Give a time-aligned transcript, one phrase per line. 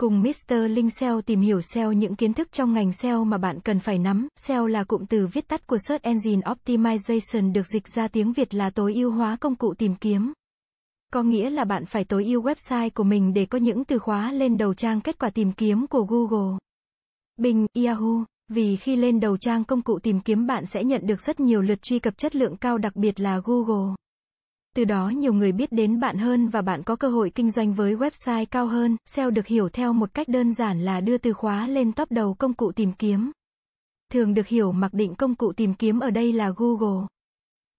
[0.00, 0.54] Cùng Mr.
[0.70, 3.98] Linh SEO tìm hiểu SEO những kiến thức trong ngành SEO mà bạn cần phải
[3.98, 4.28] nắm.
[4.36, 8.54] SEO là cụm từ viết tắt của Search Engine Optimization được dịch ra tiếng Việt
[8.54, 10.32] là tối ưu hóa công cụ tìm kiếm.
[11.12, 14.32] Có nghĩa là bạn phải tối ưu website của mình để có những từ khóa
[14.32, 16.58] lên đầu trang kết quả tìm kiếm của Google,
[17.36, 18.24] Bing, Yahoo.
[18.48, 21.62] Vì khi lên đầu trang công cụ tìm kiếm bạn sẽ nhận được rất nhiều
[21.62, 23.94] lượt truy cập chất lượng cao đặc biệt là Google.
[24.76, 27.74] Từ đó nhiều người biết đến bạn hơn và bạn có cơ hội kinh doanh
[27.74, 28.96] với website cao hơn.
[29.04, 32.34] SEO được hiểu theo một cách đơn giản là đưa từ khóa lên top đầu
[32.34, 33.30] công cụ tìm kiếm.
[34.12, 37.06] Thường được hiểu mặc định công cụ tìm kiếm ở đây là Google.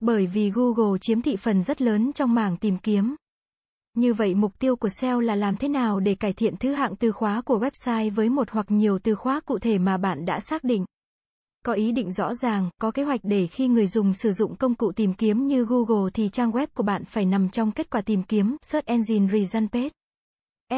[0.00, 3.16] Bởi vì Google chiếm thị phần rất lớn trong mảng tìm kiếm.
[3.94, 6.96] Như vậy mục tiêu của SEO là làm thế nào để cải thiện thứ hạng
[6.96, 10.40] từ khóa của website với một hoặc nhiều từ khóa cụ thể mà bạn đã
[10.40, 10.84] xác định.
[11.64, 14.74] Có ý định rõ ràng, có kế hoạch để khi người dùng sử dụng công
[14.74, 18.00] cụ tìm kiếm như Google thì trang web của bạn phải nằm trong kết quả
[18.00, 19.90] tìm kiếm Search Engine Result Page.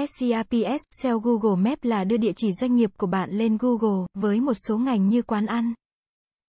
[0.06, 4.41] SCRPS, SEO Google Maps là đưa địa chỉ doanh nghiệp của bạn lên Google, với
[4.41, 5.74] một số ngành như quán ăn,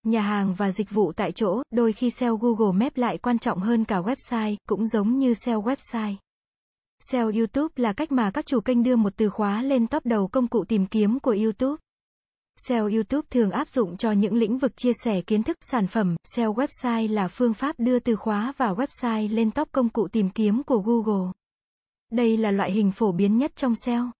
[0.06, 3.58] nhà hàng và dịch vụ tại chỗ, đôi khi SEO Google Maps lại quan trọng
[3.58, 6.14] hơn cả website, cũng giống như SEO website.
[7.00, 10.28] SEO YouTube là cách mà các chủ kênh đưa một từ khóa lên top đầu
[10.28, 11.76] công cụ tìm kiếm của YouTube.
[12.56, 16.16] SEO YouTube thường áp dụng cho những lĩnh vực chia sẻ kiến thức, sản phẩm.
[16.24, 20.30] SEO website là phương pháp đưa từ khóa và website lên top công cụ tìm
[20.30, 21.32] kiếm của Google.
[22.10, 24.10] Đây là loại hình phổ biến nhất trong SEO.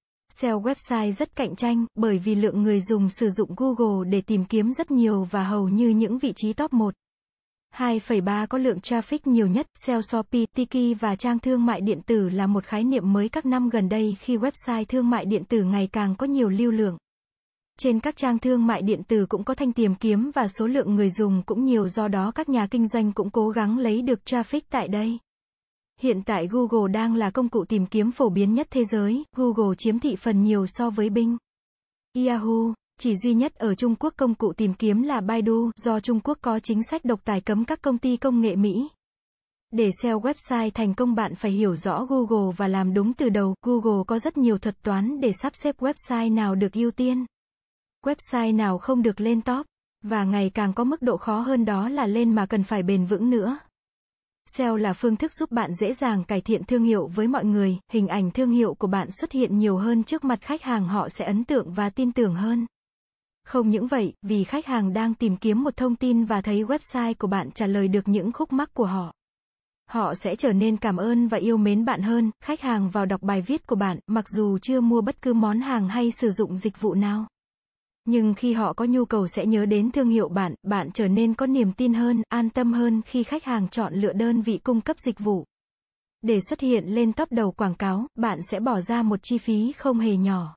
[0.41, 4.45] SEO website rất cạnh tranh, bởi vì lượng người dùng sử dụng Google để tìm
[4.45, 6.95] kiếm rất nhiều và hầu như những vị trí top 1.
[7.75, 12.29] 2,3 có lượng traffic nhiều nhất, SEO Shopee, Tiki và trang thương mại điện tử
[12.29, 15.63] là một khái niệm mới các năm gần đây khi website thương mại điện tử
[15.63, 16.97] ngày càng có nhiều lưu lượng.
[17.79, 20.95] Trên các trang thương mại điện tử cũng có thanh tìm kiếm và số lượng
[20.95, 24.21] người dùng cũng nhiều do đó các nhà kinh doanh cũng cố gắng lấy được
[24.25, 25.19] traffic tại đây.
[26.01, 29.75] Hiện tại Google đang là công cụ tìm kiếm phổ biến nhất thế giới, Google
[29.79, 31.37] chiếm thị phần nhiều so với Bing.
[32.27, 36.21] Yahoo, chỉ duy nhất ở Trung Quốc công cụ tìm kiếm là Baidu, do Trung
[36.21, 38.89] Quốc có chính sách độc tài cấm các công ty công nghệ Mỹ.
[39.71, 43.55] Để SEO website thành công bạn phải hiểu rõ Google và làm đúng từ đầu.
[43.67, 47.25] Google có rất nhiều thuật toán để sắp xếp website nào được ưu tiên.
[48.07, 49.67] Website nào không được lên top.
[50.03, 53.05] Và ngày càng có mức độ khó hơn đó là lên mà cần phải bền
[53.05, 53.59] vững nữa.
[54.47, 57.79] SEO là phương thức giúp bạn dễ dàng cải thiện thương hiệu với mọi người,
[57.93, 61.09] hình ảnh thương hiệu của bạn xuất hiện nhiều hơn trước mặt khách hàng họ
[61.09, 62.67] sẽ ấn tượng và tin tưởng hơn.
[63.45, 67.15] Không những vậy, vì khách hàng đang tìm kiếm một thông tin và thấy website
[67.19, 69.15] của bạn trả lời được những khúc mắc của họ.
[69.91, 73.23] Họ sẽ trở nên cảm ơn và yêu mến bạn hơn, khách hàng vào đọc
[73.23, 76.59] bài viết của bạn, mặc dù chưa mua bất cứ món hàng hay sử dụng
[76.59, 77.27] dịch vụ nào.
[78.05, 81.35] Nhưng khi họ có nhu cầu sẽ nhớ đến thương hiệu bạn, bạn trở nên
[81.35, 84.81] có niềm tin hơn, an tâm hơn khi khách hàng chọn lựa đơn vị cung
[84.81, 85.45] cấp dịch vụ.
[86.23, 89.73] Để xuất hiện lên top đầu quảng cáo, bạn sẽ bỏ ra một chi phí
[89.73, 90.57] không hề nhỏ.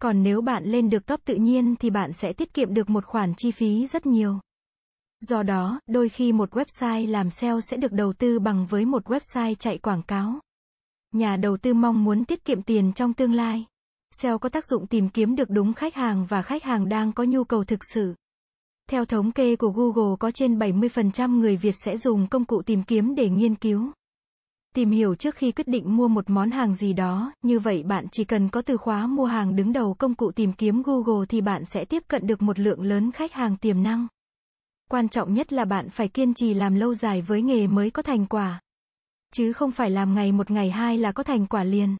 [0.00, 3.04] Còn nếu bạn lên được top tự nhiên thì bạn sẽ tiết kiệm được một
[3.04, 4.40] khoản chi phí rất nhiều.
[5.20, 9.06] Do đó, đôi khi một website làm SEO sẽ được đầu tư bằng với một
[9.06, 10.40] website chạy quảng cáo.
[11.12, 13.66] Nhà đầu tư mong muốn tiết kiệm tiền trong tương lai.
[14.12, 17.24] SEO có tác dụng tìm kiếm được đúng khách hàng và khách hàng đang có
[17.24, 18.14] nhu cầu thực sự.
[18.90, 22.82] Theo thống kê của Google có trên 70% người Việt sẽ dùng công cụ tìm
[22.82, 23.92] kiếm để nghiên cứu.
[24.74, 28.06] Tìm hiểu trước khi quyết định mua một món hàng gì đó, như vậy bạn
[28.12, 31.40] chỉ cần có từ khóa mua hàng đứng đầu công cụ tìm kiếm Google thì
[31.40, 34.06] bạn sẽ tiếp cận được một lượng lớn khách hàng tiềm năng.
[34.90, 38.02] Quan trọng nhất là bạn phải kiên trì làm lâu dài với nghề mới có
[38.02, 38.60] thành quả.
[39.34, 41.96] Chứ không phải làm ngày một ngày hai là có thành quả liền.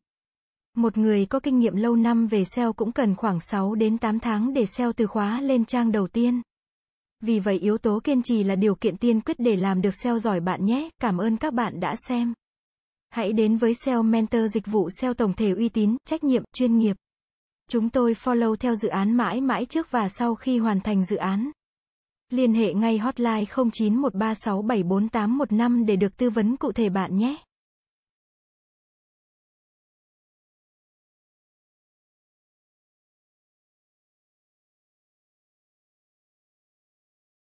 [0.77, 4.21] Một người có kinh nghiệm lâu năm về SEO cũng cần khoảng 6 đến 8
[4.21, 6.43] tháng để SEO từ khóa lên trang đầu tiên.
[7.21, 10.19] Vì vậy yếu tố kiên trì là điều kiện tiên quyết để làm được SEO
[10.19, 10.89] giỏi bạn nhé.
[11.01, 12.35] Cảm ơn các bạn đã xem.
[13.11, 16.79] Hãy đến với SEO Mentor dịch vụ SEO tổng thể uy tín, trách nhiệm, chuyên
[16.79, 16.97] nghiệp.
[17.71, 21.17] Chúng tôi follow theo dự án mãi mãi trước và sau khi hoàn thành dự
[21.17, 21.51] án.
[22.31, 27.37] Liên hệ ngay hotline 0913674815 để được tư vấn cụ thể bạn nhé.